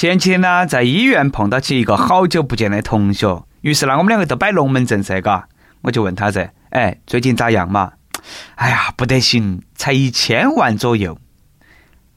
[0.00, 5.46] 前几天呢，在医院碰到起一个好久不见的同学，于是呢，我们两个都摆龙门阵噻，嘎，
[5.82, 7.92] 我就问他噻，哎，最近咋样嘛？
[8.54, 11.18] 哎呀，不得行，才一千万左右。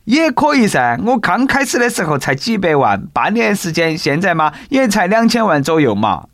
[0.05, 6.27] 也可以噻，我刚开始的时候才几百万，半年时间，现在嘛也才两千万左右嘛。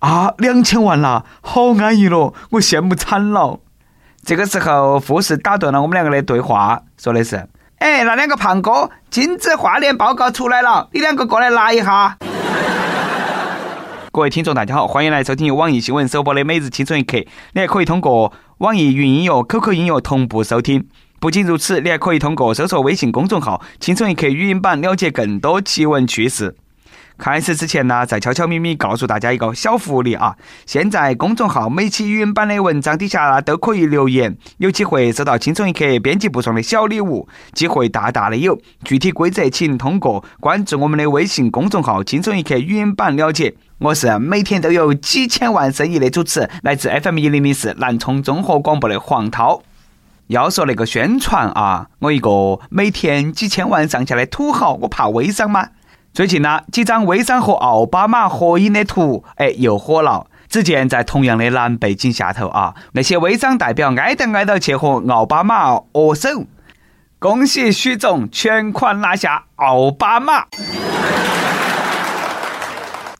[0.00, 3.60] 啊，两千万啦，好安逸咯，我羡慕惨了。
[4.24, 7.48] 这个时候，护士打断了我们两个的对话，说的是
[7.78, 12.16] ：“哎，那两个胖哥，精子化验报告出来了，你两个过来拿一下。
[14.10, 17.16] ”各位听众，大家好，欢迎来收听由网易新闻首播的《每日青春一刻》，
[17.52, 20.88] 你还可以通过网易云音乐、QQ 音乐同步收听。
[21.20, 26.56] 不仅如此，你还可以通过搜索微信公众号“青春一刻”语音版了解更多奇闻趣事。
[27.18, 30.36] 开始之前呢，再悄悄咪咪告诉大家一个小福利啊！
[30.66, 38.56] 现在公众号每期语音版的文章底下呢，都可以留言，有机会收到《青春一刻》编辑部送的小礼物，机会大大的有。
[38.84, 43.54] 具体规则请通过关注我们的微信公众号“青春一刻”语音版了解。
[43.78, 49.62] 我是每天都有几千万生意的主持，来自 FM 一零零四南充综合广播的黄涛。
[50.28, 55.68] 要说那个宣传啊，我一个每天几千万上下的土豪，我怕微商吗？
[56.18, 60.26] 最近呢，几张微商和奥巴马合影的图，哎，又火了。
[60.48, 66.46] 只见在同样的蓝背景下头啊，那些微商代表挨到挨到去和奥巴马握手。
[67.20, 70.46] 恭喜许总全款拿下奥巴马！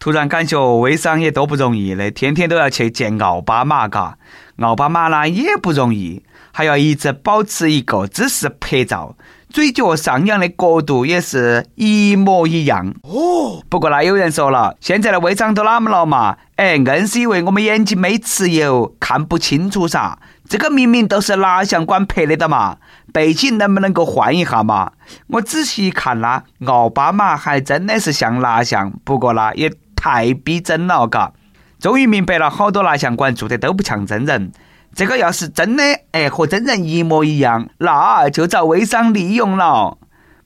[0.01, 4.19] 突然感觉微商也多不容易的，天天都要去见奥巴马，嘎。
[4.59, 9.15] 奥巴马呢也不容易，还要一直保持一个姿势拍照。
[9.51, 13.63] 嘴角上扬的角度也是一模一样哦。
[13.69, 16.37] 不过呢，有人说了，现在的微商都哪么了嘛？
[16.57, 20.19] 哎，硬是因为我们眼睛没吃油，看不清楚噻。
[20.49, 22.79] 这个明明都是蜡像馆拍的的嘛，
[23.13, 24.93] 背景能不能够换一下嘛？
[25.29, 31.33] 我仔细一看啦，奥巴马还真的是像蜡像，不过呢，也太逼真了，嘎。
[31.79, 34.51] 终于明白了，好多蜡像馆做的都不像真人。
[34.99, 39.97] 这个要是真的，哎，和真人一模一样，那就遭微商利用了。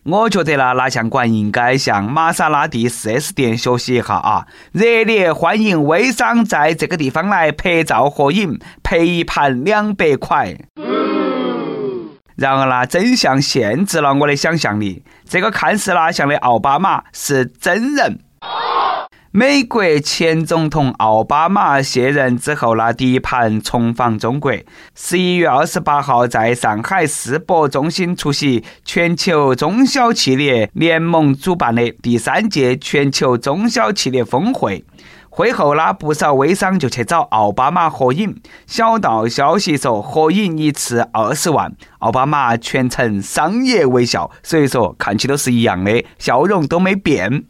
[0.05, 4.47] 我觉得呢，蜡像馆应该向玛莎拉蒂 4S 店学习一下啊！
[4.73, 10.55] 热烈欢迎微商在这个地方来拍照合影，赔一盘两百块。
[12.37, 15.03] 然而呢，真相限制了我的想象力。
[15.27, 18.19] 这个看似蜡像的奥巴马是真人。
[19.35, 24.53] 美国前总统奥巴马卸任之后，那第一盘重访中国。
[24.95, 34.85] 十一月二十八号，在上海世博中心出席全球中小企业联盟主办的第三届全球中小企业峰会。
[35.31, 38.39] 会后呢，不少微商就去找奥巴马合影。
[38.67, 41.75] 小道消息说，合影一次二十万。
[42.01, 47.45] 奥巴马全程商业微笑，所以说看起都是一样的，笑容都没变。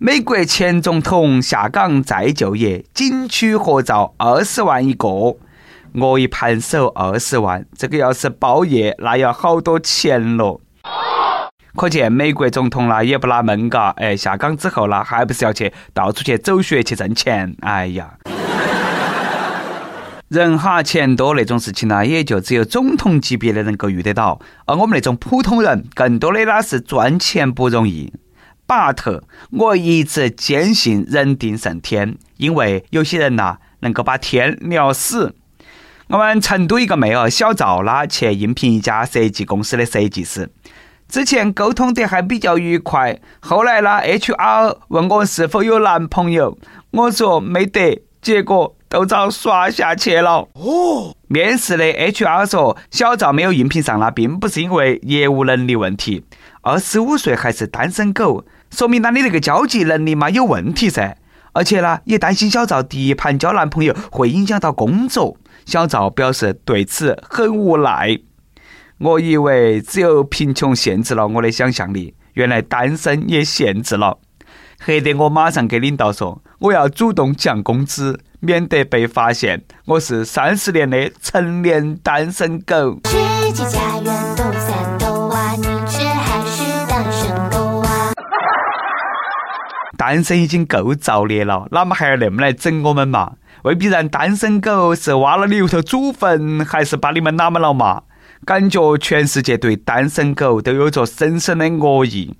[0.00, 5.36] 美国前总统下岗再就业，景区合照二十万一个。
[5.92, 10.60] 我一盘手二十万，这个要是包夜，那要好多钱咯。
[11.74, 17.56] 可见美国总统啦也不拉闷嘎，哎，下岗之后啦，还不是要去到处去走穴去挣钱？
[17.62, 18.08] 哎呀，
[20.28, 28.12] 人哈钱多那种事情呢，也就只有总统级别的能够遇得到，而我们那种普通人，更多的那是赚钱不容易。
[28.68, 35.34] But 我一直坚信人定胜天，因为有些人呐能够把天聊死。
[36.08, 40.50] 我们成都一个妹儿小赵啦，去应聘一家设计公司的设计师，
[41.08, 43.18] 之前沟通得还比较愉快。
[43.40, 46.58] 后来呢，HR 问我是否有男朋友，
[46.90, 50.48] 我说没得，结果都遭刷下去了。
[50.54, 56.24] 哦，面试的 HR 说小赵没有应聘上，那并不是因为业务能力问题，
[56.62, 58.46] 二十五岁还是单身狗。
[58.70, 61.16] 说明那你那个交际能力嘛有问题噻，
[61.52, 65.36] 而且呢也担心小赵第一盘交男朋友会影响到工作。
[65.64, 68.18] 小赵表示对此很无奈。
[68.98, 74.18] 我以为只有贫穷限制了我的想象力，原来单身也限制了。
[74.80, 82.98] 黑得我马上给领导说，我要主动降工资，免得被发现我是三十年的成年单身狗。
[89.98, 93.32] 单身已经够造孽了，哪么还要那么来整我们嘛？
[93.64, 98.04] 未必然单身狗是挖了你屋头祖坟，还是把你们哪么了嘛？
[98.44, 102.36] 感觉全世界对单身狗都有着深深的恶意。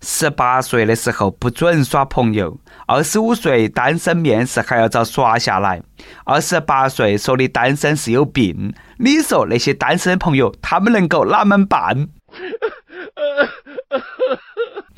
[0.00, 5.82] 十八岁的时候不准耍朋友，二十五岁单身面试还要遭刷下来，
[6.24, 12.08] 二十八岁说你单身是有病，你说那些单身朋友他们能够哪么办？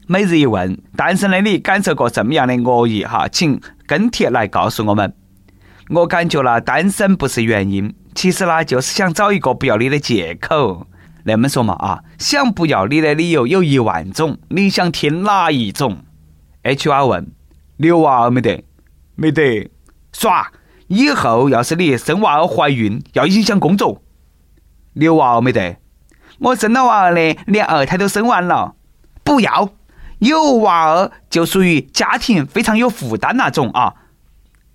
[0.08, 3.05] 每日一问：单身的你感受过什么样的恶意？
[3.05, 5.12] 哈，请跟帖来告诉我们。
[5.88, 10.87] 我感觉了，单身不是原因，其实呢，就是想找一个不要你的借口。
[11.25, 15.99] 那么说嘛啊，想不要你的理由有一万种，你想听哪一种
[16.62, 17.32] ？HR 问：
[17.76, 18.64] 留娃儿没得？
[19.17, 19.69] 没得。
[20.12, 20.53] 耍？
[20.87, 24.03] 以后要是你生娃儿怀孕，要影响工作。
[24.93, 25.79] 留娃儿没得？
[26.38, 28.76] 我生了娃儿的，连二胎都生完了。
[29.25, 29.70] 不要。
[30.18, 33.94] 有娃儿就属于家庭非常有负担那种啊。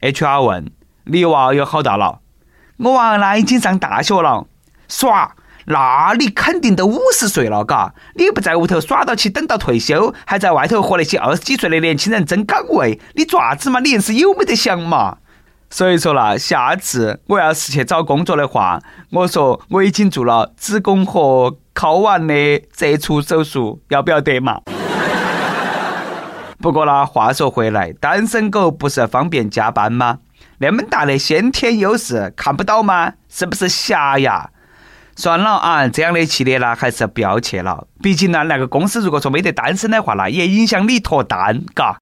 [0.01, 0.71] HR 问：
[1.05, 2.19] 你娃儿有好大了？
[2.77, 4.45] 我娃儿呢已经上大学了。
[4.87, 5.35] 耍？
[5.65, 7.93] 那你肯定都五十岁了，嘎？
[8.15, 13.79] 你不在屋头耍到起，等到退休，还在外头和那些二十几岁的年轻人争岗位，你爪子嘛？
[13.79, 15.17] 你硬是有没得想嘛？
[15.69, 24.61] 所以说啦，下次我要是去找工作的话，我说我已经做了子宫和睾丸的摘除手术，要不要得嘛？
[26.61, 30.19] 不过呢，话说回来，单身狗不是方便加班吗？
[30.59, 33.13] 那么大的先天优势看不到吗？
[33.27, 34.51] 是不是瞎呀？
[35.15, 37.87] 算了啊，这样的系列呢，还是不要去了。
[38.01, 41.97] 毕竟呢，那个公司如果说没得单身的话，那也影响你脱单，嘎。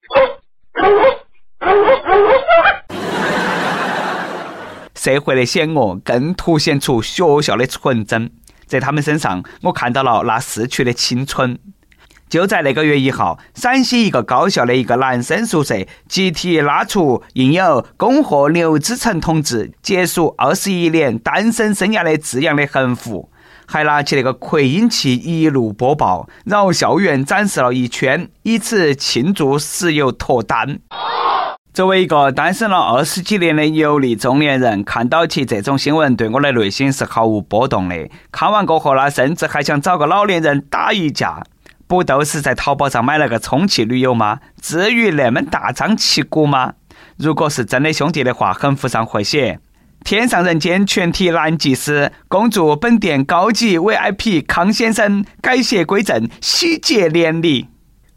[4.94, 8.30] 社会的险恶更凸显出学校的纯真，
[8.66, 11.58] 在他们身上，我看到了那逝去的青春。
[12.30, 15.74] 就在那个月一号，陕西一个高校的一个男生宿舍
[16.08, 23.28] 集体拉出印有“恭贺刘志成同志结束二十一年单身生涯”的字样的横幅，
[23.66, 30.78] 还拿起那个扩音器一路播报，绕校园展示了一圈，以此庆祝室友脱单。
[31.74, 38.08] 作为一个单身了二十几年的油腻中年人，看到起这种新闻，对我的内心是毫无波动的。
[38.30, 41.42] 看完过后呢，甚至还想找个老年人打一架。
[41.90, 44.38] 不都是在淘宝上买了个充气女友吗？
[44.62, 46.74] 至于那么大张旗鼓吗？
[47.16, 49.58] 如果是真的兄弟的话，横幅上会写
[50.06, 57.66] “天上人间全体男技师，恭祝本店高级 VIP 康先生改邪归正，喜结连理”。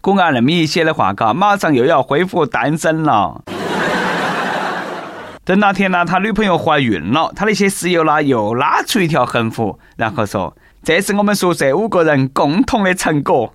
[0.01, 3.41] 果按那么一写的话，嘎，马上又要恢复单身了。
[5.43, 10.55] 等哪天呢，他女朋友怀孕了，他那些室友呢，又拉出一条横幅，然后说。
[10.85, 13.53] 这是我们宿舍五个人共同的成果。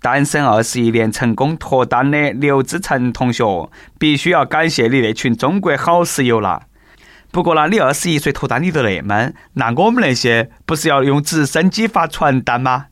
[0.00, 3.68] 单身二十一年成功脱单的刘志成同学，
[3.98, 6.62] 必须要感谢你那群中国好室友了。
[7.30, 12.86] 不过呢，你二十一岁脱单你都那么，那我们那些不是要用直升机发传单吗？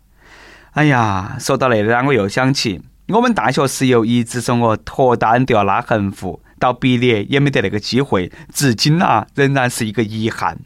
[0.72, 10.58] 哎呀，说到那里，我又想起我们大学室友一直说我脱单都要拉横幅，到毕业也没得那个机会，至今啊仍然是一个遗憾。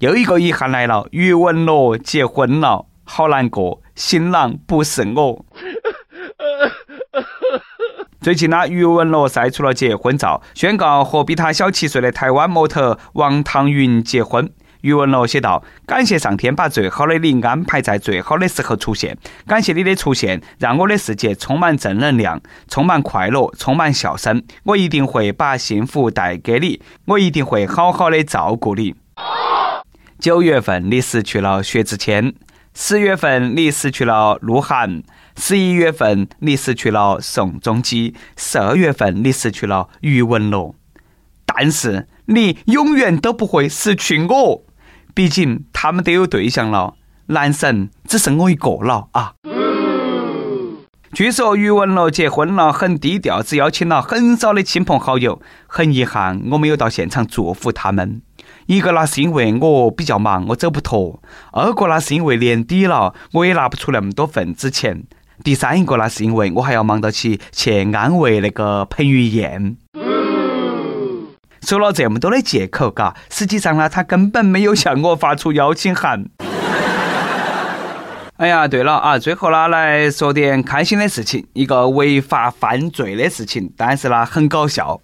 [0.00, 5.44] 又一个遗憾来了，余文乐结婚了，好难过，新郎不是我。
[8.22, 14.50] 最近呢，余文乐晒出了结婚照，宣告和比他小七岁的台湾模特王唐云结婚。
[14.80, 24.42] 余文乐写道：“感谢上天把最好的你安排在最好的时候出现，感谢你的出现，让我的世界充满正能量，充满快乐，充满笑声。
[24.64, 28.94] 我一定会把幸福带给你，我一定会好好的照顾你。”
[30.20, 32.34] 九月份你失去了薛之谦，
[32.74, 35.02] 十月份你失去了鹿晗，
[35.34, 40.74] 十一月份你失去了宋仲基，十二月份你失去了余文乐，
[41.46, 44.62] 但是你永远都不会失去我，
[45.14, 46.92] 毕竟他们都有对象了，
[47.28, 49.32] 男神只剩我一个了啊！
[51.14, 58.20] 据说余文乐结婚了，很低调，只邀请了很少的亲朋好友，很遗憾我没有到现场祝福他们。
[58.70, 61.18] 一个那是因为我比较忙，我走不脱；
[61.50, 64.98] 二个那是因为年底了，我也拿不出那么多份子钱；
[65.42, 69.76] 第三一个那是因为我还要忙到起去安慰那个彭于晏。
[71.62, 76.26] 说了这么多的借口，嘎，实际上呢，他根本没有向我发出邀请函。
[78.38, 85.00] 哎呀，对了啊，最后呢来说点开心的事情，一个违法犯罪的事情，但是呢很搞笑。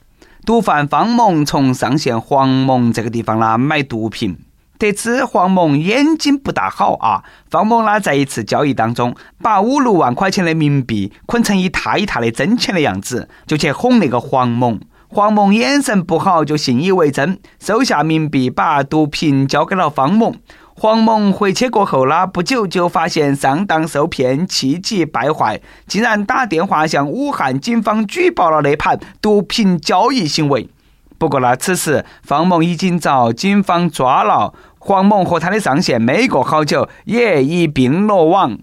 [0.46, 4.38] 毒贩方某从上线黄某这个地方呢买毒品，
[4.78, 9.12] 得知黄某眼睛不大好啊，方某呢在一次交易当中，
[9.42, 14.78] 把五六万块钱的冥币捆成一沓一沓的真钱的样子，就去哄那个黄某。
[15.08, 20.34] 黄某眼神不好，就信以为真，收下冥币，把毒品交给了方某。
[20.74, 30.68] 黄某回去过后呢，不久就发现上当受骗，气急败坏，竟然打电话向武汉警方举报了那盘毒品交易行为。
[31.16, 38.58] 不过呢，此时方某已经遭警方抓了，黄某和他的上线没过好久也一并落网。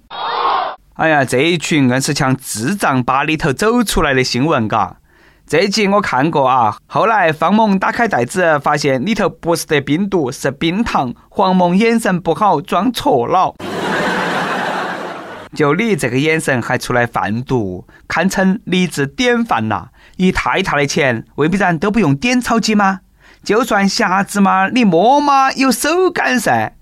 [0.95, 4.97] 哎呀，这一群硬是像智障吧里头走出来的新闻，嘎。
[5.45, 11.13] 这集我看过啊，后来方萌打开袋子，发现里头不是得冰毒，是冰糖。
[11.29, 13.53] 黄萌眼神不好，装错了。
[15.53, 19.89] 就你这个眼神还出来贩毒，堪称励志典范呐！
[20.15, 23.01] 一沓一沓的钱，未必然都不用点钞机吗？
[23.43, 26.73] 就算瞎子嘛，你摸嘛有手感噻。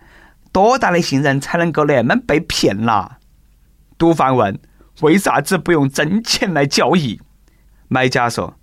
[0.54, 3.18] 多大的信任才能够那么被骗啦？
[3.98, 4.58] 毒贩问：
[5.02, 7.20] 为啥子不用真钱来交易？
[7.94, 8.54] 买家说：“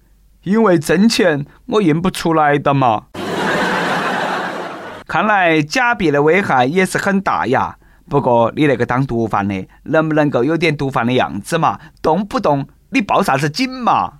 [0.44, 3.08] 因为真钱我印不出来的嘛。
[5.06, 7.76] ”看来假币的危害也是很大呀。
[8.08, 11.78] 不过你那个当毒贩的，能不能够有点毒贩的样子嘛？
[12.00, 14.14] 动不动你报啥子警嘛？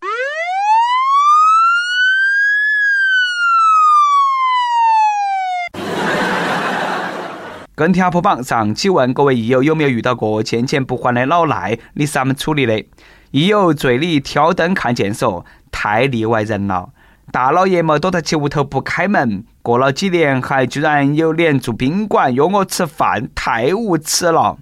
[7.78, 11.78] 跟帖破榜上，期问各位益友有没有遇到过欠钱不还的老赖？
[11.94, 12.84] 你是怎么处理的？
[13.30, 16.90] 益友醉里挑灯看剑说：“太例外人了，
[17.30, 24.58] 大老爷们躲在其屋头不开门，过了几年还居然有脸住宾馆约我吃饭，太无耻了！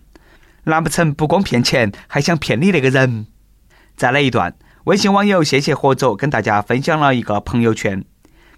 [0.65, 3.29] 难不成不光骗钱，还想骗你那个人？”
[3.97, 4.55] 再来一段，
[4.85, 8.05] 微信网友谢谢合作跟大家分享了一个朋友圈。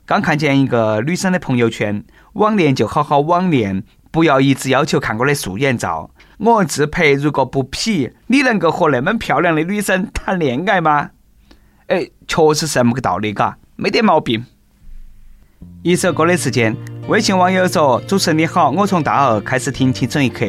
[0.05, 6.11] 刚看见一个女生的朋友圈，网恋就好好网恋，不要一直要求看我的素颜照。
[6.39, 11.11] 我自拍如果不 P，你能够和那么漂亮的女生谈恋爱吗？
[11.89, 14.45] 哎，确实是这么个道理，嘎，没得毛病。
[15.83, 16.77] 一首歌的时间，
[17.09, 20.45] 微信网友说：“主持人你好，我从大二开始听《青春一刻》，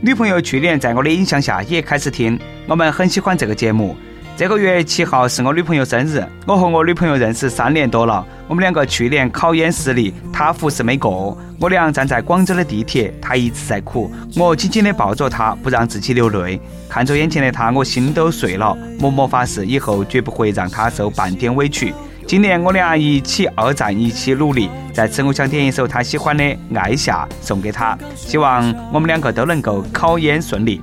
[0.00, 3.96] 女朋友去年在我的影响下也开始听，我们很喜欢这个节目。”
[4.38, 8.24] 这个月七号是我女朋友生日，我和我女朋友认识三年多了。
[8.46, 16.60] 我们两个去年考研失利，她复试没过，我俩站在广州的地铁，她一直在哭，我紧紧的抱着她，不让自己流泪。
[16.88, 21.92] 看着眼前的她，我心都碎了，默默发誓以后绝不会让她受半点委屈。
[22.24, 24.70] 今年我俩一起二战，一起努力。
[24.92, 26.44] 在此，我想点一首她喜欢的
[26.76, 30.80] 《爱夏》送给她，希望我们两个都能够考研顺利。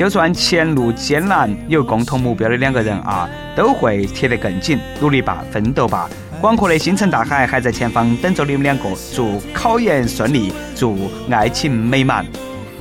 [0.00, 4.78] 就算前路艰难，有共同目标的两个人啊，都会贴得更紧。
[4.98, 6.08] 努力吧，奋斗吧，
[6.40, 8.84] 广阔的星辰大海还在前方等着你们两个。
[9.14, 10.96] 祝考研顺利，祝
[11.30, 12.24] 爱情美满。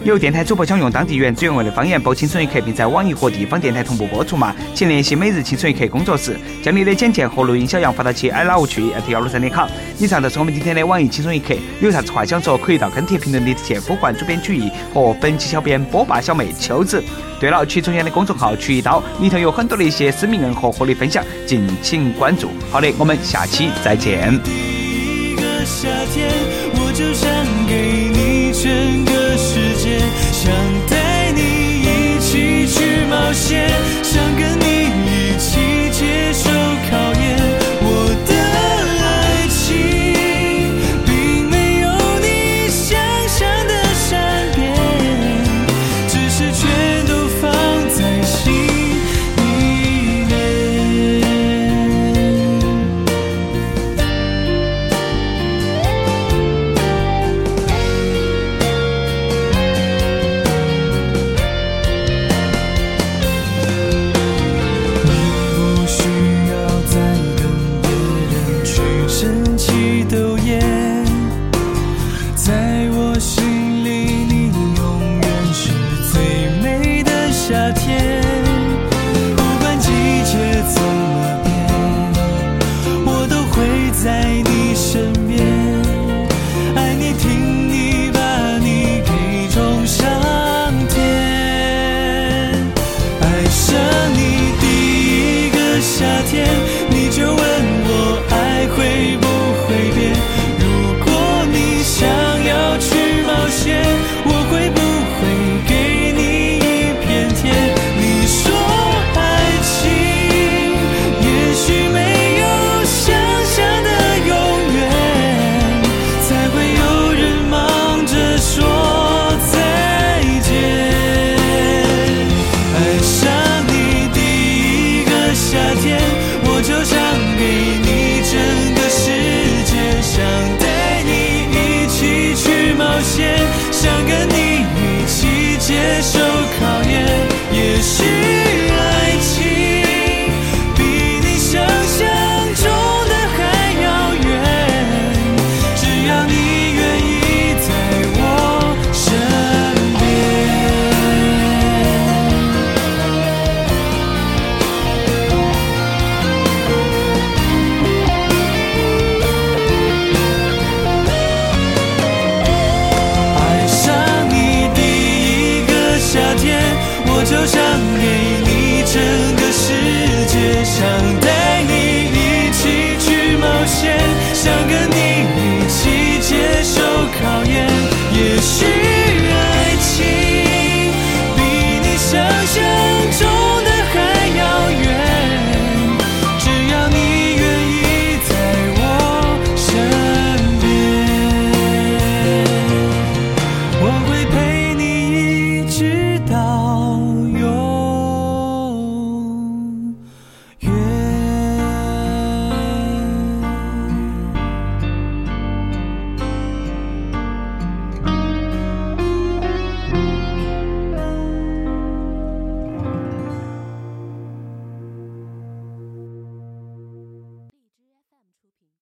[0.06, 4.56] 有电台主播想用当地原汁原味的方言播《青春一刻》，并在网易和地方电台同步播出吗？
[4.74, 9.68] 请联系每日青春一刻工作室，将你的简介和录音小样发到其 i love 去 at 幺六三点 com。
[9.98, 17.03] 以上就是我们今天的网易青春一刻，有啥子话想说，可以到跟帖评论里直接呼唤主编曲艺和本期小编波霸小妹秋子。
[17.38, 22.50] 对了，曲中间的公众号曲一刀里头有很多的一些私密硬核和你分享，敬请关注。
[22.72, 24.34] 好的，我们下期再见。
[24.46, 26.29] 一个夏天，
[26.75, 27.29] 我就像